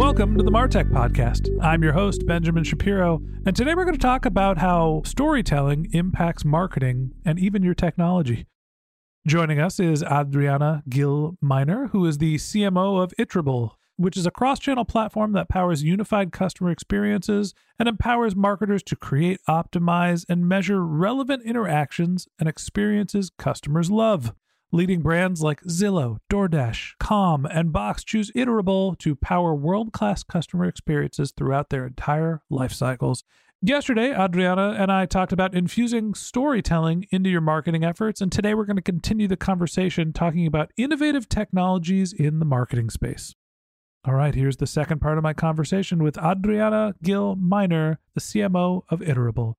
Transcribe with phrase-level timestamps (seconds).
[0.00, 1.50] Welcome to the Martech Podcast.
[1.60, 6.42] I'm your host, Benjamin Shapiro, and today we're going to talk about how storytelling impacts
[6.42, 8.46] marketing and even your technology.
[9.26, 14.30] Joining us is Adriana Gil Miner, who is the CMO of Iterable, which is a
[14.30, 20.48] cross channel platform that powers unified customer experiences and empowers marketers to create, optimize, and
[20.48, 24.32] measure relevant interactions and experiences customers love.
[24.72, 30.64] Leading brands like Zillow, DoorDash, Calm, and Box choose Iterable to power world class customer
[30.66, 33.24] experiences throughout their entire life cycles.
[33.60, 38.64] Yesterday, Adriana and I talked about infusing storytelling into your marketing efforts, and today we're
[38.64, 43.34] going to continue the conversation talking about innovative technologies in the marketing space.
[44.04, 48.82] All right, here's the second part of my conversation with Adriana Gil Miner, the CMO
[48.88, 49.54] of Iterable.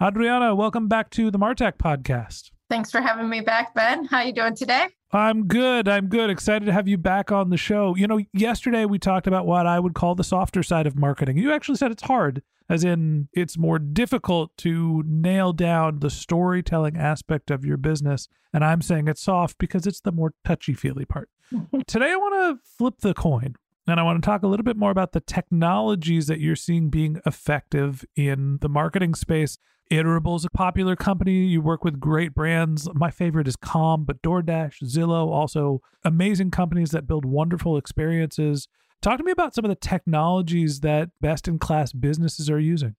[0.00, 2.52] Adriana, welcome back to the Martech podcast.
[2.74, 4.04] Thanks for having me back, Ben.
[4.04, 4.88] How are you doing today?
[5.12, 5.86] I'm good.
[5.86, 6.28] I'm good.
[6.28, 7.94] Excited to have you back on the show.
[7.94, 11.38] You know, yesterday we talked about what I would call the softer side of marketing.
[11.38, 16.96] You actually said it's hard, as in it's more difficult to nail down the storytelling
[16.96, 18.26] aspect of your business.
[18.52, 21.30] And I'm saying it's soft because it's the more touchy feely part.
[21.86, 23.54] today I want to flip the coin.
[23.86, 26.88] And I want to talk a little bit more about the technologies that you're seeing
[26.88, 29.58] being effective in the marketing space
[29.90, 31.44] Iterable is a popular company.
[31.44, 32.88] You work with great brands.
[32.94, 38.66] My favorite is Calm, but DoorDash, Zillow, also amazing companies that build wonderful experiences.
[39.02, 42.96] Talk to me about some of the technologies that best in class businesses are using.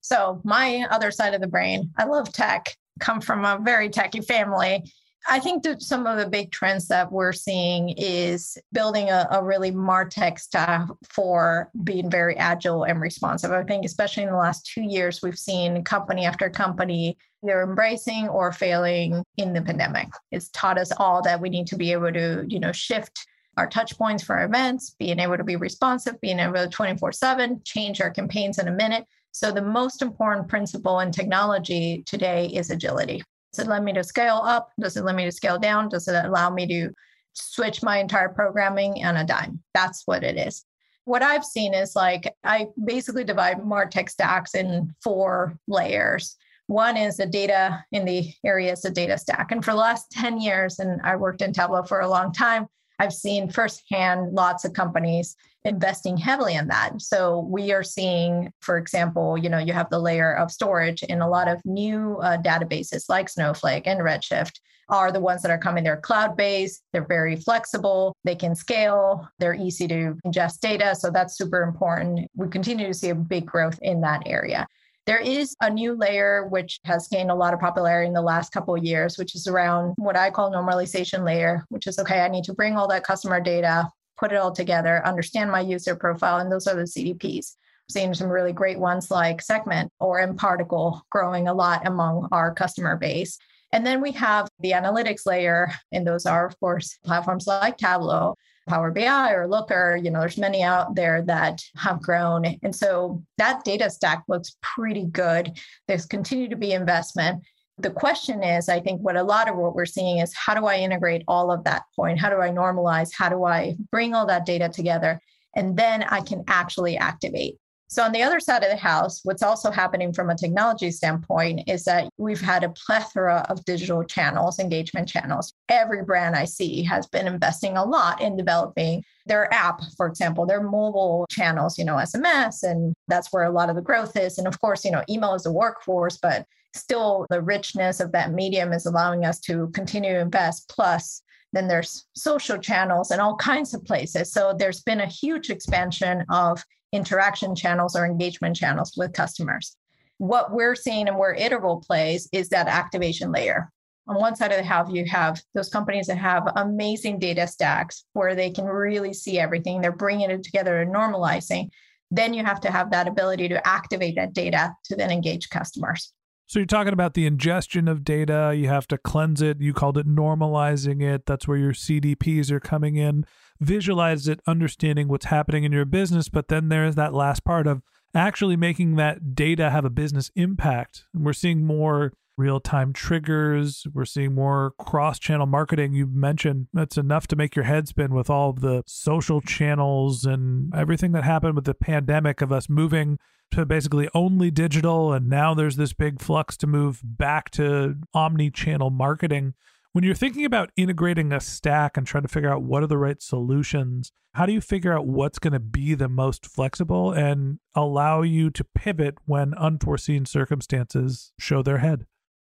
[0.00, 4.20] So, my other side of the brain, I love tech, come from a very techy
[4.20, 4.84] family.
[5.26, 9.42] I think that some of the big trends that we're seeing is building a, a,
[9.42, 13.50] really MarTech stack for being very agile and responsive.
[13.50, 18.28] I think, especially in the last two years, we've seen company after company either embracing
[18.28, 20.08] or failing in the pandemic.
[20.30, 23.26] It's taught us all that we need to be able to, you know, shift
[23.56, 27.62] our touch points for events, being able to be responsive, being able to 24 7,
[27.64, 29.06] change our campaigns in a minute.
[29.32, 33.22] So, the most important principle in technology today is agility.
[33.54, 34.72] Does it let me to scale up?
[34.80, 35.88] Does it let me to scale down?
[35.88, 36.90] Does it allow me to
[37.34, 39.62] switch my entire programming on a dime?
[39.74, 40.64] That's what it is.
[41.04, 46.36] What I've seen is like I basically divide MarTech stacks in four layers.
[46.66, 49.52] One is the data in the areas the data stack.
[49.52, 52.66] And for the last 10 years, and I worked in Tableau for a long time,
[52.98, 57.00] I've seen firsthand lots of companies investing heavily in that.
[57.00, 61.22] So we are seeing, for example, you know, you have the layer of storage in
[61.22, 64.60] a lot of new uh, databases like Snowflake and Redshift
[64.90, 65.82] are the ones that are coming.
[65.82, 70.94] They're cloud based, they're very flexible, they can scale, they're easy to ingest data.
[70.94, 72.30] So that's super important.
[72.36, 74.66] We continue to see a big growth in that area.
[75.06, 78.52] There is a new layer which has gained a lot of popularity in the last
[78.52, 82.28] couple of years, which is around what I call normalization layer, which is okay, I
[82.28, 86.38] need to bring all that customer data, put it all together, understand my user profile,
[86.38, 87.56] and those are the CDPs.
[87.90, 92.96] Seeing some really great ones like Segment or mParticle growing a lot among our customer
[92.96, 93.36] base.
[93.72, 98.36] And then we have the analytics layer, and those are, of course, platforms like Tableau
[98.66, 102.44] Power BI or Looker, you know, there's many out there that have grown.
[102.62, 105.58] And so that data stack looks pretty good.
[105.86, 107.42] There's continued to be investment.
[107.78, 110.66] The question is, I think what a lot of what we're seeing is how do
[110.66, 112.20] I integrate all of that point?
[112.20, 113.10] How do I normalize?
[113.12, 115.20] How do I bring all that data together?
[115.56, 117.56] And then I can actually activate.
[117.88, 121.68] So, on the other side of the house, what's also happening from a technology standpoint
[121.68, 125.52] is that we've had a plethora of digital channels, engagement channels.
[125.68, 130.46] Every brand I see has been investing a lot in developing their app, for example,
[130.46, 134.38] their mobile channels, you know, SMS, and that's where a lot of the growth is.
[134.38, 138.32] And of course, you know, email is a workforce, but still the richness of that
[138.32, 140.68] medium is allowing us to continue to invest.
[140.68, 141.22] Plus,
[141.52, 144.32] then there's social channels and all kinds of places.
[144.32, 146.62] So there's been a huge expansion of
[146.94, 149.76] interaction channels or engagement channels with customers.
[150.18, 153.70] What we're seeing and where Iterable plays is that activation layer.
[154.06, 158.04] On one side of the house, you have those companies that have amazing data stacks
[158.12, 159.80] where they can really see everything.
[159.80, 161.70] They're bringing it together and normalizing.
[162.10, 166.12] Then you have to have that ability to activate that data to then engage customers.
[166.54, 168.54] So you're talking about the ingestion of data.
[168.56, 169.60] You have to cleanse it.
[169.60, 171.26] You called it normalizing it.
[171.26, 173.26] That's where your CDPs are coming in.
[173.58, 176.28] Visualize it, understanding what's happening in your business.
[176.28, 177.82] But then there's that last part of
[178.14, 181.06] actually making that data have a business impact.
[181.12, 183.86] And we're seeing more real time triggers.
[183.92, 185.92] We're seeing more cross channel marketing.
[185.92, 190.24] You mentioned that's enough to make your head spin with all of the social channels
[190.24, 193.18] and everything that happened with the pandemic of us moving
[193.52, 195.12] to basically only digital.
[195.12, 199.54] And now there's this big flux to move back to omni channel marketing.
[199.92, 202.98] When you're thinking about integrating a stack and trying to figure out what are the
[202.98, 207.60] right solutions, how do you figure out what's going to be the most flexible and
[207.76, 212.06] allow you to pivot when unforeseen circumstances show their head?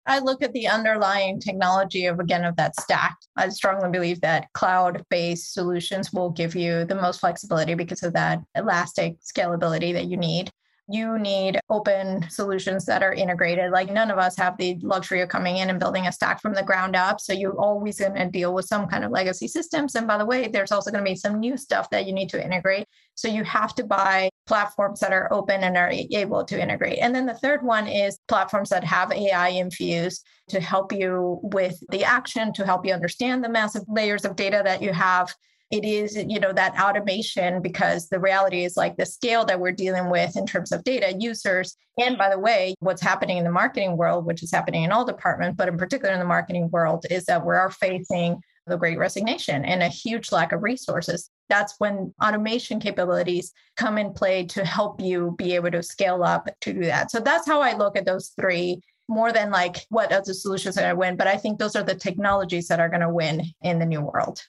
[0.08, 3.16] I look at the underlying technology of again of that stack.
[3.36, 8.40] I strongly believe that cloud-based solutions will give you the most flexibility because of that
[8.56, 10.50] elastic scalability that you need
[10.90, 13.70] you need open solutions that are integrated.
[13.70, 16.54] Like none of us have the luxury of coming in and building a stack from
[16.54, 17.20] the ground up.
[17.20, 19.94] So you're always going to deal with some kind of legacy systems.
[19.94, 22.30] And by the way, there's also going to be some new stuff that you need
[22.30, 22.86] to integrate.
[23.14, 26.98] So you have to buy platforms that are open and are able to integrate.
[27.00, 31.78] And then the third one is platforms that have AI infused to help you with
[31.90, 35.32] the action, to help you understand the massive layers of data that you have.
[35.70, 39.70] It is you know that automation because the reality is like the scale that we're
[39.70, 41.76] dealing with in terms of data users.
[42.00, 45.04] And by the way what's happening in the marketing world which is happening in all
[45.04, 48.98] departments but in particular in the marketing world is that we are facing the great
[48.98, 54.64] resignation and a huge lack of resources that's when automation capabilities come in play to
[54.64, 57.96] help you be able to scale up to do that so that's how i look
[57.96, 61.36] at those three more than like what are the solutions that I win, but I
[61.36, 64.42] think those are the technologies that are going to win in the new world.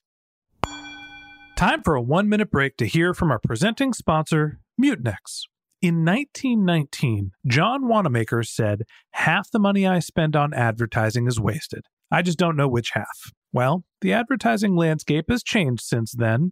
[1.56, 5.44] Time for a one minute break to hear from our presenting sponsor, Mutinex.
[5.82, 11.86] In 1919, John Wanamaker said, Half the money I spend on advertising is wasted.
[12.12, 13.32] I just don't know which half.
[13.54, 16.52] Well, the advertising landscape has changed since then,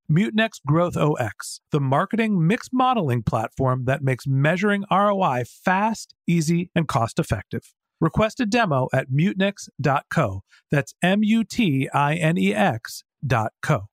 [0.11, 6.85] Mutinex Growth OS, the marketing mix modeling platform that makes measuring ROI fast, easy, and
[6.85, 7.73] cost effective.
[8.01, 10.43] Request a demo at mutinex.co.
[10.69, 13.87] That's M U T I N E X.co.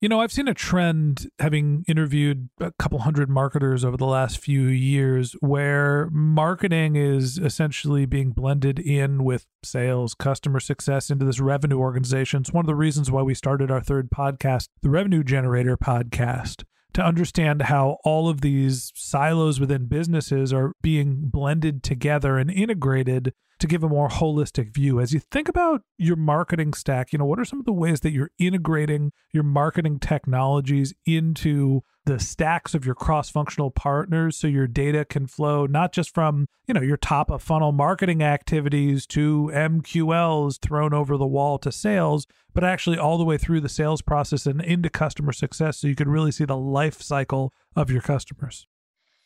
[0.00, 4.38] You know, I've seen a trend having interviewed a couple hundred marketers over the last
[4.38, 11.40] few years where marketing is essentially being blended in with sales, customer success into this
[11.40, 12.42] revenue organization.
[12.42, 16.62] It's one of the reasons why we started our third podcast, the Revenue Generator podcast,
[16.92, 23.34] to understand how all of these silos within businesses are being blended together and integrated
[23.58, 25.00] to give a more holistic view.
[25.00, 28.00] As you think about your marketing stack, you know, what are some of the ways
[28.00, 34.66] that you're integrating your marketing technologies into the stacks of your cross-functional partners so your
[34.66, 39.50] data can flow not just from you know your top of funnel marketing activities to
[39.52, 44.00] mqls thrown over the wall to sales but actually all the way through the sales
[44.00, 48.00] process and into customer success so you can really see the life cycle of your
[48.00, 48.66] customers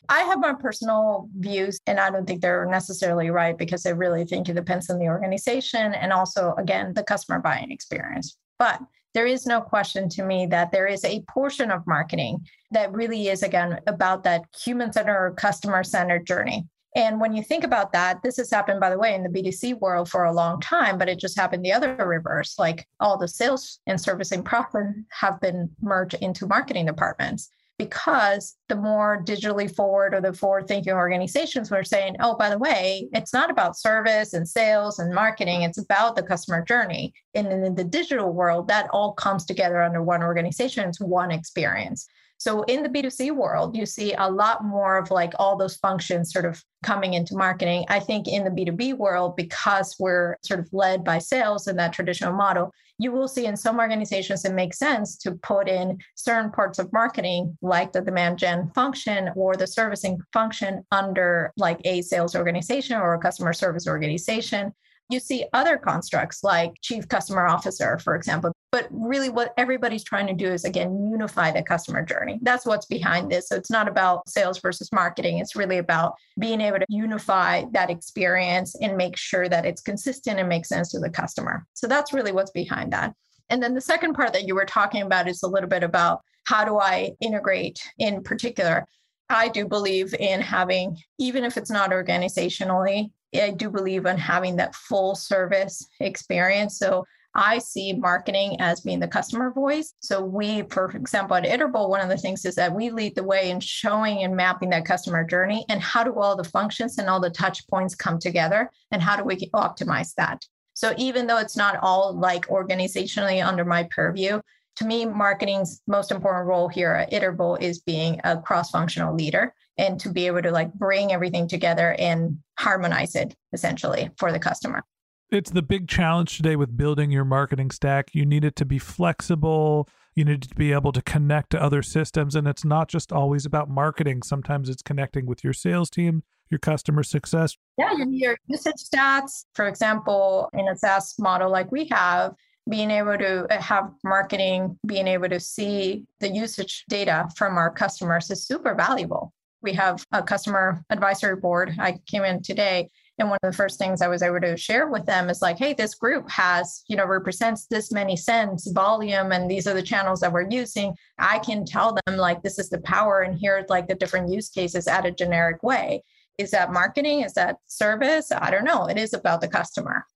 [0.09, 4.25] I have my personal views, and I don't think they're necessarily right because I really
[4.25, 8.37] think it depends on the organization and also, again, the customer buying experience.
[8.59, 8.81] But
[9.13, 13.29] there is no question to me that there is a portion of marketing that really
[13.29, 16.67] is, again, about that human centered, or customer centered journey.
[16.95, 19.79] And when you think about that, this has happened, by the way, in the B2C
[19.79, 22.59] world for a long time, but it just happened the other reverse.
[22.59, 27.49] Like all the sales and servicing profit have been merged into marketing departments
[27.87, 32.57] because the more digitally forward or the forward thinking organizations were saying, oh, by the
[32.57, 37.13] way, it's not about service and sales and marketing, it's about the customer journey.
[37.33, 42.07] And in the digital world, that all comes together under one organization, it's one experience.
[42.37, 46.33] So in the B2C world, you see a lot more of like all those functions
[46.33, 47.85] sort of coming into marketing.
[47.87, 51.93] I think in the B2B world, because we're sort of led by sales in that
[51.93, 56.51] traditional model, you will see in some organizations it makes sense to put in certain
[56.51, 62.01] parts of marketing, like the demand gen function or the servicing function, under like a
[62.01, 64.73] sales organization or a customer service organization.
[65.09, 68.51] You see other constructs like chief customer officer, for example.
[68.71, 72.39] But really, what everybody's trying to do is, again, unify the customer journey.
[72.41, 73.47] That's what's behind this.
[73.49, 75.37] So it's not about sales versus marketing.
[75.37, 80.39] It's really about being able to unify that experience and make sure that it's consistent
[80.39, 81.67] and makes sense to the customer.
[81.73, 83.13] So that's really what's behind that.
[83.49, 86.21] And then the second part that you were talking about is a little bit about
[86.45, 88.87] how do I integrate in particular.
[89.29, 94.55] I do believe in having, even if it's not organizationally, I do believe in having
[94.57, 96.77] that full service experience.
[96.77, 99.93] So I see marketing as being the customer voice.
[100.01, 103.23] So we, for example, at Iterable, one of the things is that we lead the
[103.23, 107.09] way in showing and mapping that customer journey and how do all the functions and
[107.09, 110.45] all the touch points come together and how do we optimize that?
[110.75, 114.39] So even though it's not all like organizationally under my purview,
[114.77, 119.99] to me, marketing's most important role here at Iterable is being a cross-functional leader and
[119.99, 124.83] to be able to like bring everything together and harmonize it essentially for the customer.
[125.31, 128.13] It's the big challenge today with building your marketing stack.
[128.13, 129.89] You need it to be flexible.
[130.13, 132.35] You need to be able to connect to other systems.
[132.35, 134.21] And it's not just always about marketing.
[134.21, 137.57] Sometimes it's connecting with your sales team, your customer success.
[137.79, 142.35] Yeah, your usage stats, for example, in a SaaS model like we have,
[142.69, 147.71] being able to uh, have marketing, being able to see the usage data from our
[147.71, 149.33] customers is super valuable.
[149.61, 151.75] We have a customer advisory board.
[151.79, 152.89] I came in today
[153.19, 155.59] and one of the first things I was able to share with them is like,
[155.59, 159.83] hey, this group has, you know, represents this many cents volume, and these are the
[159.83, 160.95] channels that we're using.
[161.19, 164.49] I can tell them like this is the power, and here like the different use
[164.49, 166.03] cases at a generic way.
[166.39, 167.21] Is that marketing?
[167.21, 168.31] Is that service?
[168.31, 168.87] I don't know.
[168.87, 170.07] It is about the customer.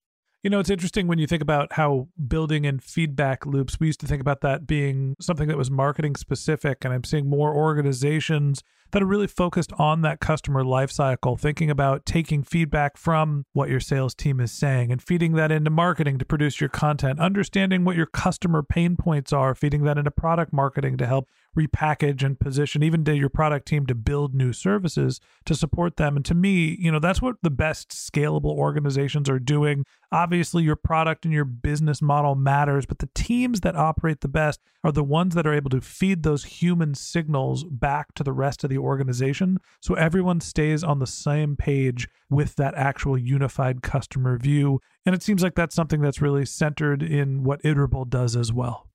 [0.44, 4.00] You know, it's interesting when you think about how building in feedback loops, we used
[4.01, 6.86] to think about that being something that was marketing specific.
[6.86, 12.06] And I'm seeing more organizations that are really focused on that customer lifecycle, thinking about
[12.06, 16.25] taking feedback from what your sales team is saying and feeding that into marketing to
[16.25, 20.98] produce your content, understanding what your customer pain points are, feeding that into product marketing
[20.98, 21.27] to help
[21.58, 26.15] repackage and position even to your product team to build new services to support them.
[26.15, 29.84] And to me you know that's what the best scalable organizations are doing.
[30.12, 34.62] Obviously your product and your business model matters but the teams that operate the best
[34.84, 38.63] are the ones that are able to feed those human signals back to the rest
[38.63, 44.38] of the organization so everyone stays on the same page with that actual unified customer
[44.38, 48.51] view and it seems like that's something that's really centered in what iterable does as
[48.51, 48.88] well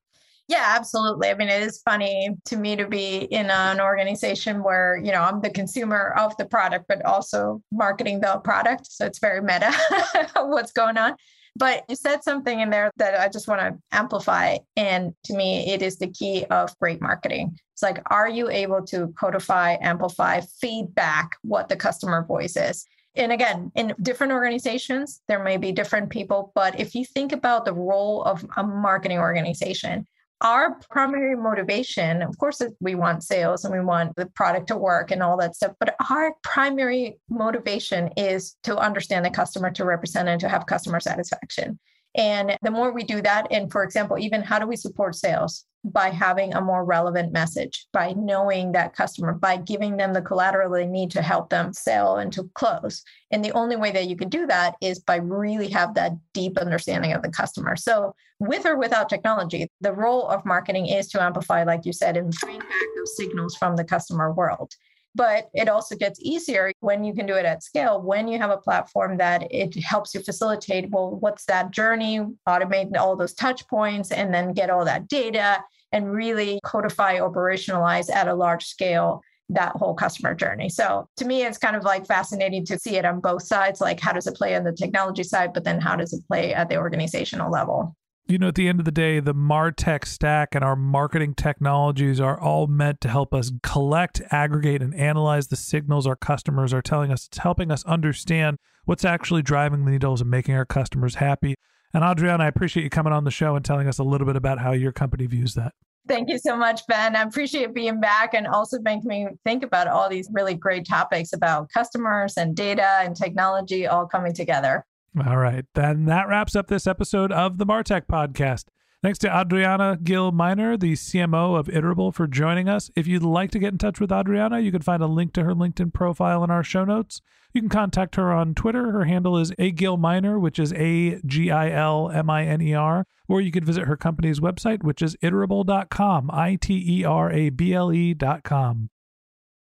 [0.49, 1.29] yeah, absolutely.
[1.29, 5.21] I mean, it is funny to me to be in an organization where, you know,
[5.21, 8.91] I'm the consumer of the product, but also marketing the product.
[8.91, 9.73] So it's very meta
[10.35, 11.15] what's going on.
[11.55, 14.57] But you said something in there that I just want to amplify.
[14.75, 17.57] And to me, it is the key of great marketing.
[17.73, 22.85] It's like, are you able to codify, amplify, feedback what the customer voice is?
[23.15, 27.65] and again in different organizations there may be different people but if you think about
[27.65, 30.07] the role of a marketing organization
[30.43, 35.09] our primary motivation, of course, we want sales and we want the product to work
[35.09, 40.27] and all that stuff, but our primary motivation is to understand the customer, to represent
[40.27, 41.79] and to have customer satisfaction.
[42.15, 45.65] And the more we do that, and for example, even how do we support sales?
[45.85, 50.71] By having a more relevant message, by knowing that customer, by giving them the collateral
[50.71, 53.03] they need to help them sell and to close.
[53.31, 56.57] And the only way that you can do that is by really have that deep
[56.57, 57.75] understanding of the customer.
[57.75, 62.15] So with or without technology, the role of marketing is to amplify, like you said,
[62.15, 64.71] and bring back those signals from the customer world
[65.15, 68.49] but it also gets easier when you can do it at scale when you have
[68.49, 73.67] a platform that it helps you facilitate well what's that journey automate all those touch
[73.67, 79.21] points and then get all that data and really codify operationalize at a large scale
[79.49, 80.69] that whole customer journey.
[80.69, 83.81] So to me, it's kind of like fascinating to see it on both sides.
[83.81, 86.53] Like, how does it play on the technology side, but then how does it play
[86.53, 87.95] at the organizational level?
[88.25, 92.21] You know, at the end of the day, the Martech stack and our marketing technologies
[92.21, 96.81] are all meant to help us collect, aggregate, and analyze the signals our customers are
[96.81, 97.27] telling us.
[97.27, 101.55] It's helping us understand what's actually driving the needles and making our customers happy.
[101.93, 104.35] And Adriana, I appreciate you coming on the show and telling us a little bit
[104.35, 105.73] about how your company views that.
[106.07, 107.15] Thank you so much, Ben.
[107.15, 111.33] I appreciate being back and also making me think about all these really great topics
[111.33, 114.85] about customers and data and technology all coming together.
[115.25, 115.65] All right.
[115.75, 118.65] Then that wraps up this episode of the Martech podcast.
[119.03, 122.89] Thanks to Adriana Gil Miner, the CMO of Iterable, for joining us.
[122.95, 125.43] If you'd like to get in touch with Adriana, you can find a link to
[125.43, 127.21] her LinkedIn profile in our show notes.
[127.53, 128.91] You can contact her on Twitter.
[128.91, 132.61] Her handle is A Gil Miner, which is A G I L M I N
[132.61, 133.05] E R.
[133.27, 137.49] Or you could visit her company's website, which is iterable.com, I T E R A
[137.49, 138.89] B L E.com.